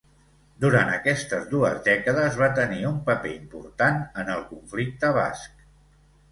Durant 0.63 0.87
aquestes 0.93 1.43
dues 1.51 1.83
dècades 1.89 2.39
va 2.41 2.49
tenir 2.61 2.81
un 2.93 2.97
paper 3.11 3.35
important 3.37 4.03
en 4.25 4.35
el 4.39 4.45
conflicte 4.51 5.15
basc. 5.23 5.65